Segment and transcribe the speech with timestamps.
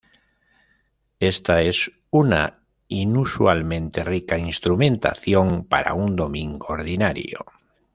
[1.19, 7.45] Esta es una inusualmente rica instrumentación para un domingo ordinario.